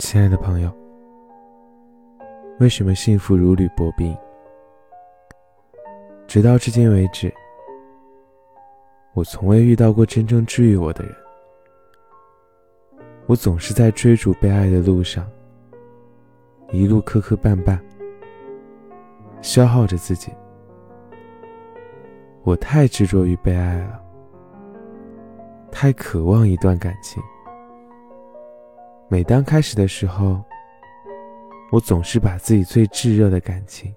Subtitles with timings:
[0.00, 0.72] 亲爱的朋友，
[2.58, 4.16] 为什么幸福如履薄冰？
[6.26, 7.30] 直到至今为止，
[9.12, 11.14] 我从未遇到过真正治愈我的人。
[13.26, 15.30] 我总是在追逐被爱的路上，
[16.72, 17.78] 一路磕磕绊绊，
[19.42, 20.32] 消耗着自己。
[22.42, 24.02] 我太执着于被爱了，
[25.70, 27.22] 太渴望一段感情。
[29.12, 30.40] 每当开始的时候，
[31.72, 33.92] 我总是把自己最炙热的感情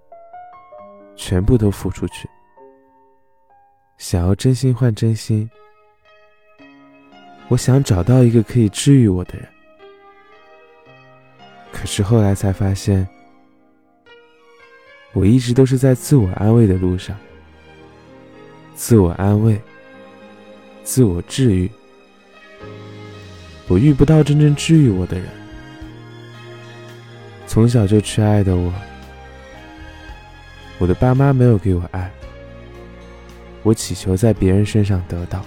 [1.16, 2.28] 全部都付出去，
[4.00, 5.48] 想要真心换真心。
[7.48, 9.48] 我想找到一个可以治愈我的人，
[11.72, 13.08] 可是后来才发现，
[15.14, 17.16] 我一直都是在自我安慰的路上，
[18.74, 19.62] 自我安慰，
[20.84, 21.70] 自我治愈。
[23.68, 25.28] 我遇不到真正治愈我的人。
[27.48, 28.74] 从小就缺爱的我，
[30.80, 32.12] 我的爸妈没有给我爱，
[33.62, 35.46] 我祈求在别人身上得到。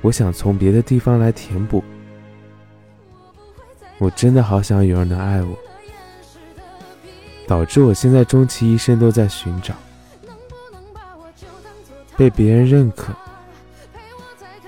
[0.00, 1.84] 我想从别的地方来填补。
[3.98, 5.54] 我真的好想有人能爱我，
[7.46, 9.74] 导致我现在终其一生都在寻找，
[12.16, 13.14] 被别人认可。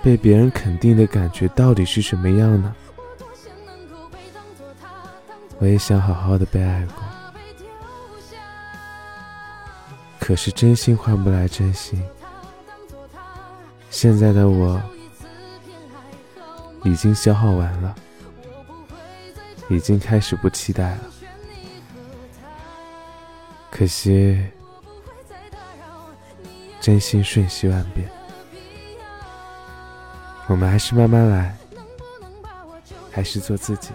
[0.02, 2.74] 被别人肯定的感觉到底是什么样呢？
[5.58, 7.04] 我也想好好的被爱过，
[10.18, 12.02] 可是真心换不来真心。
[13.90, 14.82] 现在的我
[16.82, 17.94] 已经消耗完了，
[19.68, 21.00] 已经开始不期待了。
[23.70, 24.44] 可惜，
[26.80, 28.10] 真心瞬息万变。
[30.52, 31.56] 我们还是慢慢来，
[33.10, 33.88] 还是做自己。